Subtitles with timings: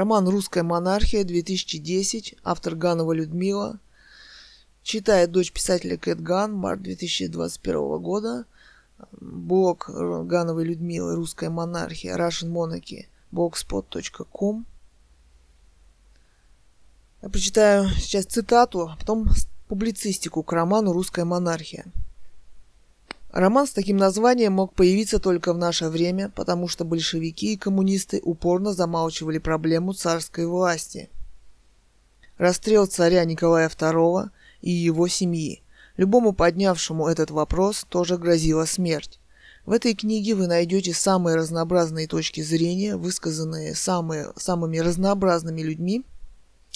[0.00, 3.78] Роман «Русская монархия», 2010, автор Ганова Людмила.
[4.82, 8.46] Читает дочь писателя Кэт Ган, март 2021 года.
[9.20, 14.64] Блог Гановой Людмилы «Русская монархия», Russian Monarchy, blogspot.com.
[17.20, 19.28] Я прочитаю сейчас цитату, а потом
[19.68, 21.84] публицистику к роману «Русская монархия».
[23.32, 28.20] Роман с таким названием мог появиться только в наше время, потому что большевики и коммунисты
[28.24, 31.10] упорно замалчивали проблему царской власти.
[32.38, 34.30] Расстрел царя Николая II
[34.62, 35.62] и его семьи.
[35.96, 39.20] Любому поднявшему этот вопрос тоже грозила смерть.
[39.64, 46.04] В этой книге вы найдете самые разнообразные точки зрения, высказанные самые, самыми разнообразными людьми,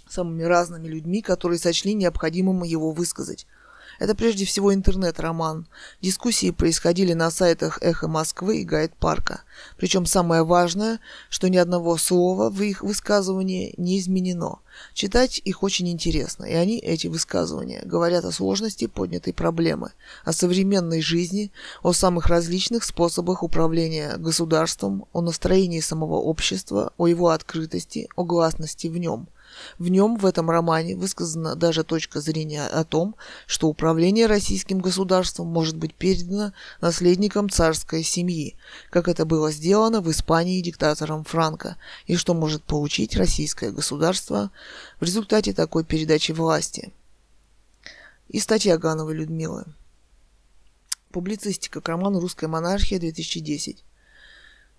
[0.08, 3.48] самыми разными людьми, которые сочли необходимым его высказать–
[3.98, 5.66] это прежде всего интернет-роман.
[6.00, 9.42] Дискуссии происходили на сайтах «Эхо Москвы» и «Гайд Парка».
[9.76, 14.58] Причем самое важное, что ни одного слова в их высказывании не изменено.
[14.92, 19.92] Читать их очень интересно, и они, эти высказывания, говорят о сложности поднятой проблемы,
[20.24, 27.28] о современной жизни, о самых различных способах управления государством, о настроении самого общества, о его
[27.28, 29.28] открытости, о гласности в нем–
[29.78, 35.48] в нем, в этом романе, высказана даже точка зрения о том, что управление российским государством
[35.48, 38.56] может быть передано наследникам царской семьи,
[38.90, 41.76] как это было сделано в Испании диктатором Франко,
[42.06, 44.50] и что может получить российское государство
[45.00, 46.92] в результате такой передачи власти.
[48.28, 49.64] И статья Гановой Людмилы.
[51.10, 53.84] Публицистика к роману «Русская монархия» 2010.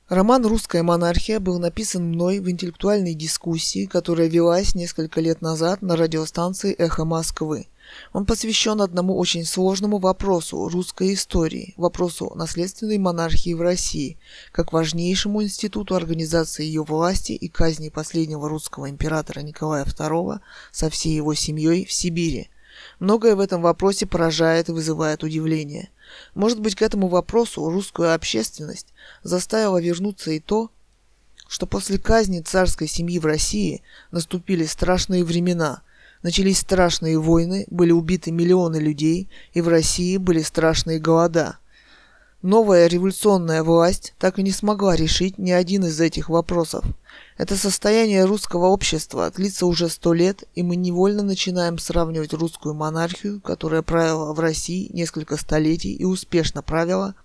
[0.10, 5.96] Роман «Русская монархия» был написан мной в интеллектуальной дискуссии, которая велась несколько лет назад на
[5.96, 7.66] радиостанции «Эхо Москвы».
[8.14, 14.20] Он посвящен одному очень сложному вопросу русской истории, вопросу наследственной монархии в России,
[14.52, 20.40] как важнейшему институту организации ее власти и казни последнего русского императора Николая II
[20.72, 22.52] со всей его семьей в Сибири.
[23.00, 25.90] Многое в этом вопросе поражает и вызывает удивление.
[26.34, 28.88] Может быть, к этому вопросу русскую общественность
[29.24, 30.72] заставила вернуться и то,
[31.48, 35.82] что после казни царской семьи в России наступили страшные времена,
[36.24, 41.58] начались страшные войны, были убиты миллионы людей, и в России были страшные голода–
[42.48, 46.86] Новая революционная власть так и не смогла решить ни один из этих вопросов.
[47.40, 53.42] Это состояние русского общества длится уже сто лет, и мы невольно начинаем сравнивать русскую монархию,
[53.42, 57.16] которая правила в России несколько столетий и успешно правила,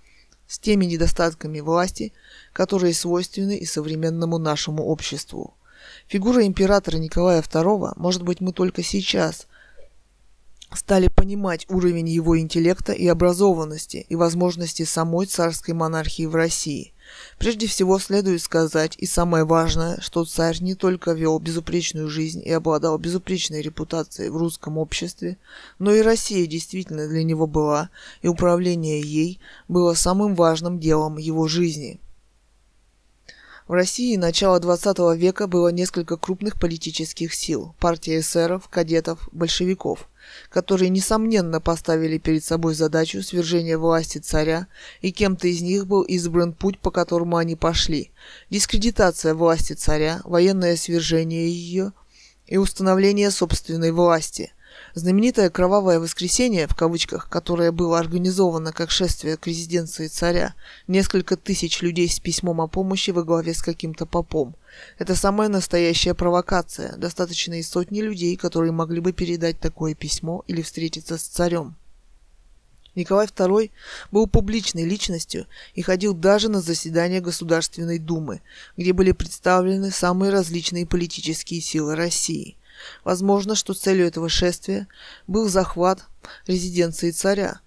[0.48, 2.14] с теми недостатками власти,
[2.54, 5.52] которые свойственны и современному нашему обществу.
[6.06, 9.48] Фигура императора Николая II, может быть, мы только сейчас,
[10.74, 16.92] стали понимать уровень его интеллекта и образованности и возможности самой царской монархии в России.
[17.38, 22.52] Прежде всего следует сказать, и самое важное, что царь не только вел безупречную жизнь и
[22.52, 25.36] обладал безупречной репутацией в русском обществе,
[25.78, 27.90] но и Россия действительно для него была,
[28.22, 31.98] и управление ей было самым важным делом его жизни–
[33.70, 40.08] в России начала 20 века было несколько крупных политических сил– партия эсеров, кадетов, большевиков,
[40.48, 44.66] которые, несомненно, поставили перед собой задачу свержения власти царя,
[45.02, 48.10] и кем-то из них был избран путь, по которому они пошли–
[48.50, 51.92] дискредитация власти царя, военное свержение ее
[52.48, 54.52] и установление собственной власти–
[54.94, 60.54] Знаменитое «Кровавое воскресенье», в кавычках, которое было организовано как шествие к резиденции царя,
[60.88, 64.56] несколько тысяч людей с письмом о помощи во главе с каким-то попом.
[64.98, 70.60] Это самая настоящая провокация, достаточно и сотни людей, которые могли бы передать такое письмо или
[70.62, 71.76] встретиться с царем.
[72.96, 73.70] Николай II
[74.10, 78.42] был публичной личностью и ходил даже на заседания Государственной Думы,
[78.76, 82.56] где были представлены самые различные политические силы России.
[83.04, 84.86] Возможно, что целью этого шествия
[85.26, 86.06] был захват
[86.46, 87.60] резиденции царя.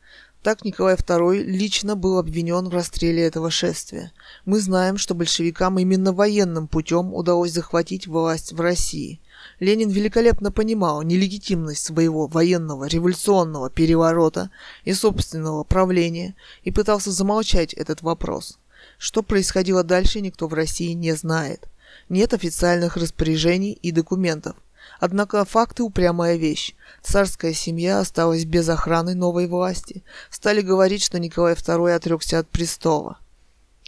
[0.44, 4.12] Так Николай II лично был обвинен в расстреле этого шествия.
[4.44, 9.22] Мы знаем, что большевикам именно военным путем удалось захватить власть в России.
[9.62, 14.52] Ленин великолепно понимал нелегитимность своего военного революционного переворота
[14.84, 18.60] и собственного правления и пытался замолчать этот вопрос.
[18.98, 21.68] Что происходило дальше, никто в России не знает.
[22.10, 24.58] Нет официальных распоряжений и документов.
[25.00, 26.76] Однако факты упрямая вещь.
[27.02, 30.04] Царская семья осталась без охраны новой власти.
[30.30, 33.18] Стали говорить, что Николай II отрекся от престола.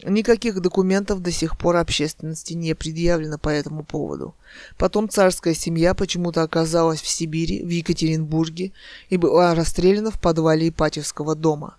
[0.04, 4.36] Никаких документов до сих пор общественности не предъявлено по этому поводу.
[4.78, 8.74] Потом царская семья почему-то оказалась в Сибири, в Екатеринбурге
[9.10, 11.78] и была расстреляна в подвале Ипатьевского дома.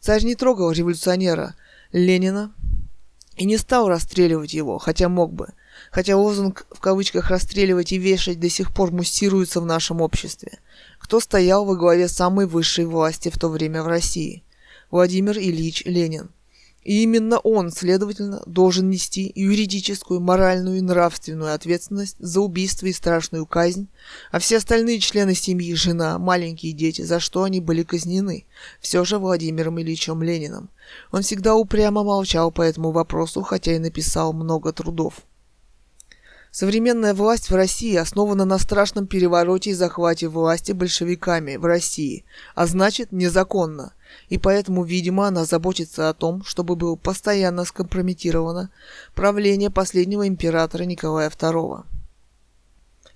[0.00, 1.56] Царь не трогал революционера
[1.90, 2.52] Ленина
[3.36, 5.48] и не стал расстреливать его, хотя мог бы–
[5.90, 10.58] хотя лозунг в кавычках «расстреливать и вешать» до сих пор муссируется в нашем обществе.
[10.98, 14.42] Кто стоял во главе самой высшей власти в то время в России?
[14.90, 16.30] Владимир Ильич Ленин.
[16.86, 23.44] И именно он, следовательно, должен нести юридическую, моральную и нравственную ответственность за убийство и страшную
[23.44, 23.88] казнь,
[24.30, 28.46] а все остальные члены семьи, жена, маленькие дети, за что они были казнены,
[28.80, 30.70] все же Владимиром Ильичем Лениным.
[31.10, 35.22] Он всегда упрямо молчал по этому вопросу, хотя и написал много трудов.
[36.58, 42.24] Современная власть в России основана на страшном перевороте и захвате власти большевиками в России,
[42.54, 43.92] а значит незаконно.
[44.30, 48.70] И поэтому, видимо, она заботится о том, чтобы было постоянно скомпрометировано
[49.14, 51.84] правление последнего императора Николая II.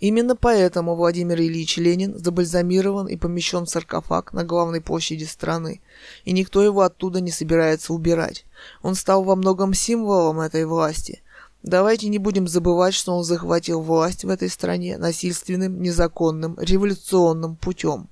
[0.00, 5.80] Именно поэтому Владимир Ильич Ленин забальзамирован и помещен в саркофаг на главной площади страны,
[6.26, 8.44] и никто его оттуда не собирается убирать.
[8.82, 11.22] Он стал во многом символом этой власти–
[11.62, 18.08] Давайте не будем забывать, что он захватил власть в этой стране насильственным, незаконным, революционным путем.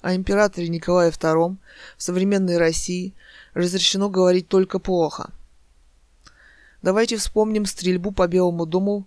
[0.00, 1.56] О императоре Николае II
[1.98, 3.14] в современной России
[3.52, 5.30] разрешено говорить только плохо.
[6.80, 9.06] Давайте вспомним стрельбу по Белому дому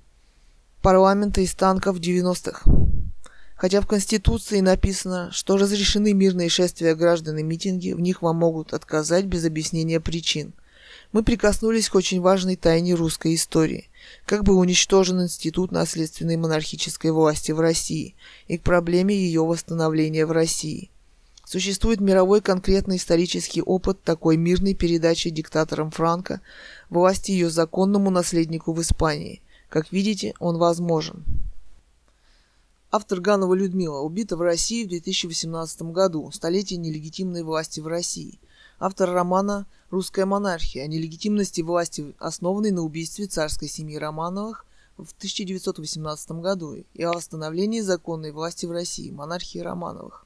[0.84, 2.70] парламента из танков 90-х.
[3.56, 8.74] Хотя в Конституции написано, что разрешены мирные шествия граждан и митинги, в них вам могут
[8.74, 10.54] отказать без объяснения причин–
[11.16, 13.90] мы прикоснулись к очень важной тайне русской истории,
[14.26, 18.16] как был уничтожен институт наследственной монархической власти в России
[18.50, 20.92] и к проблеме ее восстановления в России.
[21.46, 26.42] Существует мировой конкретный исторический опыт такой мирной передачи диктатором Франко
[26.90, 29.42] власти ее законному наследнику в Испании.
[29.70, 31.24] Как видите, он возможен.
[32.92, 38.38] Автор Ганова Людмила убита в России в 2018 году, столетие нелегитимной власти в России–
[38.80, 44.66] автор романа «Русская монархия» о нелегитимности власти, основанной на убийстве царской семьи Романовых
[44.98, 50.26] в 1918 году и о восстановлении законной власти в России, монархии Романовых.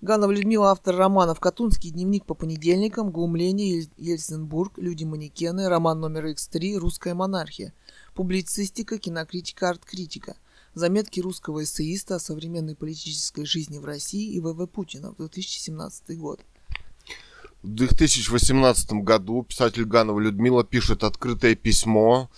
[0.00, 7.14] Ганова Людмила, автор романов «Катунский дневник по понедельникам», «Глумление», «Ельцинбург», «Люди-манекены», роман номер X3 «Русская
[7.14, 7.72] монархия»,
[8.14, 10.36] публицистика, кинокритика, арт-критика,
[10.74, 16.40] заметки русского эссеиста о современной политической жизни в России и ВВ Путина в 2017 год–
[17.62, 22.30] в 2018 году писатель Ганова Людмила пишет открытое письмо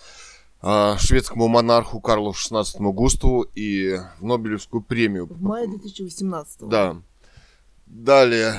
[0.62, 5.26] э, шведскому монарху Карлу XVI Густаву и в Нобелевскую премию.
[5.26, 6.96] В мае 2018 Да.
[7.87, 8.55] Далее.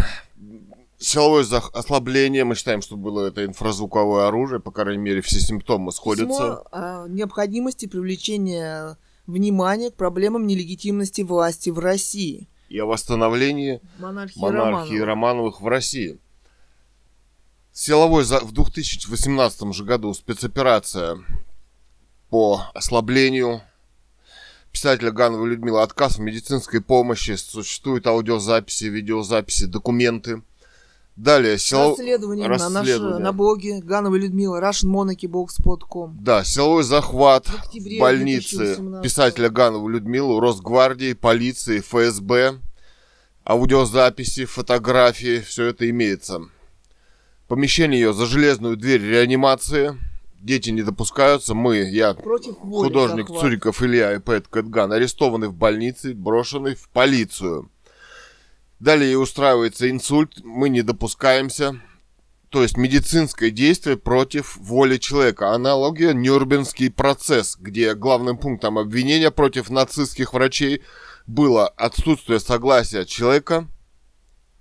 [1.00, 6.28] Силовое ослабление, мы считаем, что было это инфразвуковое оружие, по крайней мере, все симптомы сходятся.
[6.28, 12.48] Письмо о необходимости привлечения внимания к проблемам нелегитимности власти в России.
[12.70, 15.08] И о восстановлении монархии, монархии Романовых.
[15.08, 16.20] Романовых в России.
[17.74, 21.18] Силовой в 2018 же году спецоперация
[22.30, 23.62] по ослаблению
[24.72, 30.42] писателя Ганова Людмила отказ в медицинской помощи, существуют аудиозаписи, видеозаписи, документы.
[31.16, 31.98] Далее, силов...
[31.98, 33.00] расследование, расследование.
[33.00, 36.18] На, наш, на блоге Ганова Людмила, russianmonarchybox.com.
[36.20, 42.60] Да, силовой захват в больницы писателя Ганова Людмилу, Росгвардии, полиции, ФСБ,
[43.46, 46.42] аудиозаписи, фотографии, все это имеется.
[47.52, 49.98] Помещение ее за железную дверь реанимации.
[50.40, 51.54] Дети не допускаются.
[51.54, 53.42] Мы, я, Против художник захват.
[53.42, 57.70] Цуриков Илья и Пэт Кэтган, арестованы в больнице, брошены в полицию.
[58.80, 61.82] Далее устраивается инсульт, мы не допускаемся.
[62.48, 65.52] То есть медицинское действие против воли человека.
[65.52, 70.84] Аналогия Нюрнбергский процесс, где главным пунктом обвинения против нацистских врачей
[71.28, 73.68] было отсутствие согласия человека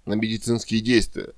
[0.07, 1.35] на медицинские действия.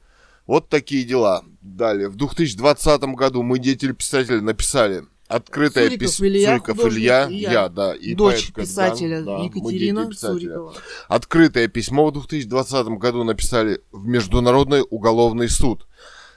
[0.47, 1.45] Вот такие дела.
[1.61, 2.09] Далее.
[2.09, 8.15] В 2020 году мы, деятели-писатели, написали открытое письмо Илья, Суриков Илья, я, я, да, и
[8.15, 10.75] дочь писателя да, Екатерина Сурикова.
[11.09, 15.87] Открытое письмо в 2020 году написали в Международный уголовный суд.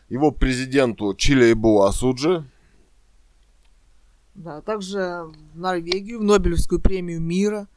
[0.08, 2.46] Его президенту Чилейбу Асуджи.
[4.36, 7.68] Да, также в Норвегию, в Нобелевскую премию мира–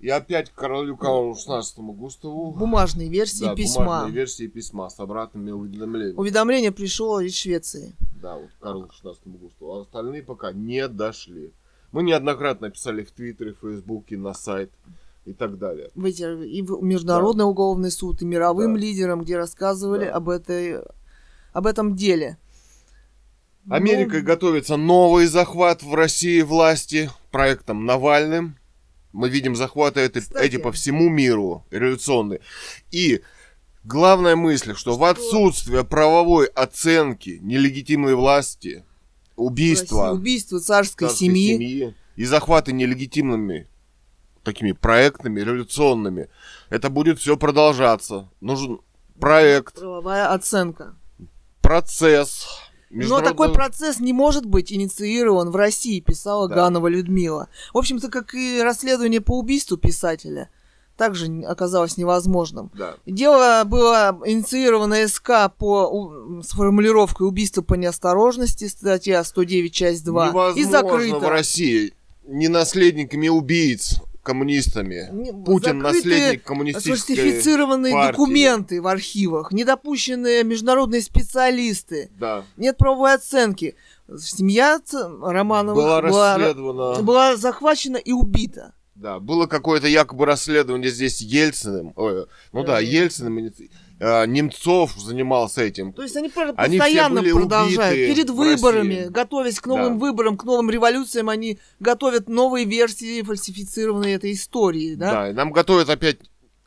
[0.00, 2.52] и опять королю Карлу XVI Густаву.
[2.52, 3.84] Бумажные версии да, письма.
[3.84, 6.16] бумажные версии письма с обратными уведомлениями.
[6.16, 7.94] Уведомление пришло из Швеции.
[8.22, 9.72] Да, вот Карлу XVI Густаву.
[9.72, 11.52] А остальные пока не дошли.
[11.90, 14.70] Мы неоднократно писали в Твиттере, в Фейсбуке, на сайт
[15.24, 15.90] и так далее.
[15.94, 17.46] В эти, и в Международный да.
[17.46, 18.80] уголовный суд, и мировым да.
[18.80, 20.14] лидерам, где рассказывали да.
[20.14, 20.80] об, этой,
[21.52, 22.38] об этом деле.
[23.68, 24.26] Америкой Но...
[24.26, 28.56] готовится новый захват в России власти проектом Навальным.
[29.12, 32.40] Мы видим захваты эти, эти по всему миру, революционные.
[32.90, 33.22] И
[33.84, 38.84] главная мысль, что, что в отсутствие правовой оценки нелегитимной власти
[39.36, 41.52] убийства, России, убийство царской, царской семьи.
[41.54, 43.68] семьи и захваты нелегитимными
[44.42, 46.28] такими проектами революционными.
[46.70, 48.30] Это будет все продолжаться.
[48.40, 48.80] Нужен
[49.20, 50.96] проект, Правовая оценка.
[51.60, 52.46] процесс.
[52.90, 56.54] Но международный- такой процесс не может быть инициирован в России, писала Да.
[56.54, 57.48] Ганова Людмила.
[57.74, 60.48] В общем-то, как и расследование по убийству писателя,
[60.96, 62.70] также оказалось невозможным.
[62.74, 62.96] Да.
[63.06, 70.28] Дело было инициировано СК по с формулировкой убийства по неосторожности, статья 109, часть 2, и
[70.30, 71.18] Невозможно закрыто.
[71.18, 71.92] в России
[72.26, 75.08] не наследниками убийц коммунистами.
[75.12, 78.12] Не- Путин наследник коммунистической Сфальсифицированные партии.
[78.12, 82.44] документы в архивах, недопущенные международные специалисты, Да.
[82.58, 83.74] нет правовой оценки.
[84.18, 84.80] Семья
[85.22, 87.02] Романовых Была была, расследована.
[87.02, 88.74] была захвачена и убита.
[88.94, 91.92] Да, было какое-то якобы расследование здесь Ельциным.
[91.96, 92.80] Ой, ну да, Да.
[92.80, 93.38] Ельциным.
[94.00, 95.92] А, Немцов занимался этим.
[95.92, 98.14] То есть они, Они постоянно продолжают.
[98.14, 100.06] Перед выборами, готовясь к новым Да.
[100.06, 104.94] выборам, к новым революциям, они готовят новые версии фальсифицированной этой истории.
[104.94, 105.10] Да?
[105.10, 106.18] Да, и нам готовят опять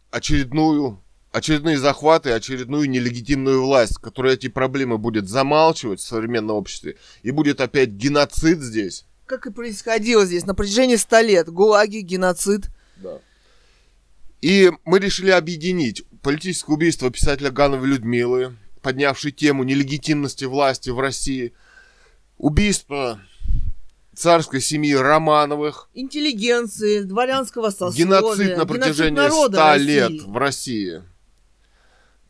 [0.09, 7.31] очередную очередные захваты, очередную нелегитимную власть, которая эти проблемы будет замалчивать в современном обществе, и
[7.31, 9.05] будет опять геноцид здесь.
[9.25, 11.47] Как и происходило здесь на протяжении ста лет.
[11.49, 12.67] ГУЛАГи, геноцид.
[14.41, 21.53] И мы решили объединить политическое убийство писателя Гановой Людмилы, поднявшей тему нелегитимности власти в России,
[22.37, 23.21] убийство
[24.15, 28.05] царской семьи Романовых, Интеллигенции, дворянского сословия.
[28.05, 29.85] геноцид на протяжении народа 100 России.
[29.85, 31.03] лет в России.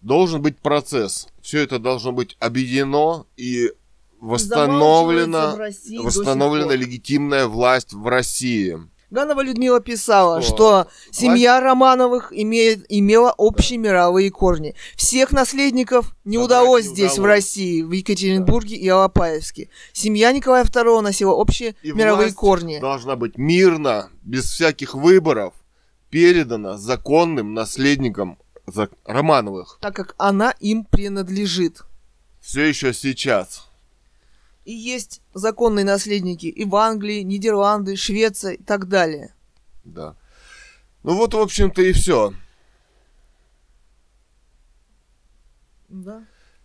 [0.02, 1.28] Должен быть процесс.
[1.42, 3.72] Все это должно быть объединено и
[4.20, 5.56] восстановлена,
[6.00, 8.80] восстановлена легитимная власть в России.
[9.12, 14.74] Ганова Людмила писала, Что что, семья Романовых имеет, имела общие мировые корни.
[14.96, 17.30] Всех наследников не Собрать удалось не здесь, в удалось.
[17.30, 19.70] России, в Екатеринбурге и Алапаевске.
[19.92, 22.80] Семья Николая II носила общие И мировые власть корни.
[22.80, 25.54] должна быть мирно, без всяких выборов,
[26.10, 28.38] передана законным наследникам
[29.06, 29.78] Романовых.
[29.82, 31.82] так как она им принадлежит.
[32.40, 33.71] Все еще сейчас.
[34.64, 39.34] И есть законные наследники и в Англии, Нидерланды, Швеция и так далее.
[39.84, 40.16] Да.
[41.04, 42.34] Ну вот, в общем-то, и все.
[45.90, 46.24] Да.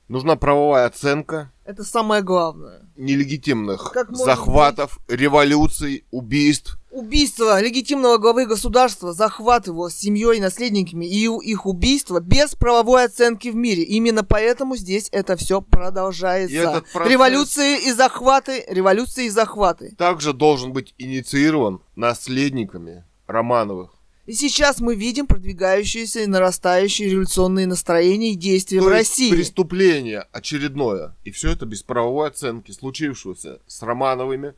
[0.09, 2.83] Нужна правовая оценка Это самое главное.
[2.97, 6.79] нелегитимных Как захватов, революций, убийств.
[6.97, 13.05] Убийство легитимного главы государства, захват его с семьей и наследниками и их убийство без правовой
[13.05, 13.83] оценки в мире.
[13.83, 16.55] Именно поэтому здесь это все продолжается.
[16.57, 19.95] И этот процесс- Революции и захваты, революции и захваты.
[19.99, 23.91] Также должен быть инициирован наследниками Романовых.
[24.25, 29.31] И сейчас мы видим продвигающиеся и нарастающие революционные настроения и действия То в есть России.
[29.31, 31.15] преступление очередное.
[31.25, 34.55] И все это без правовой оценки случившегося с Романовыми,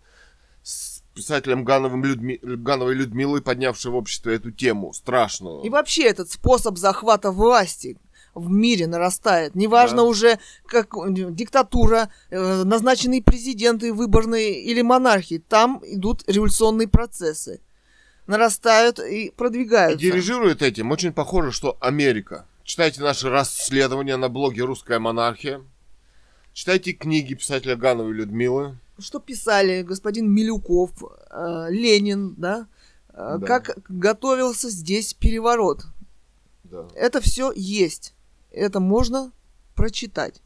[1.18, 2.38] писателем Гановым Людми...
[2.42, 5.62] Гановой Людмилой, поднявшей в обществе эту тему страшную.
[5.62, 7.96] И вообще этот способ захвата власти
[8.34, 9.56] в мире нарастает.
[9.56, 10.02] Неважно Да.
[10.04, 10.94] уже как
[11.34, 15.42] диктатура, э, назначенные президенты выборные или монархии.
[15.48, 17.60] Там идут революционные процессы.
[18.28, 19.98] Нарастают и И продвигаются.
[19.98, 22.46] дирижирует этим очень похоже, что Америка.
[22.62, 25.62] Читайте наши расследования на блоге «Русская монархия».
[26.58, 28.76] Читайте книги писателя Гановой Людмилы.
[28.98, 30.90] Что писали господин Милюков,
[31.30, 32.66] э, Ленин, да?
[33.10, 33.46] Э, Да.
[33.46, 35.84] Как готовился здесь переворот.
[36.64, 36.88] Да.
[36.96, 38.12] Это все есть.
[38.50, 39.30] Это можно
[39.76, 40.42] прочитать.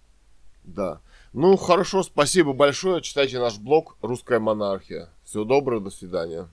[0.65, 1.01] да.
[1.33, 3.01] Ну, хорошо, спасибо большое.
[3.01, 5.09] Читайте наш блог «Русская монархия».
[5.25, 6.47] Всего доброго, до свидания.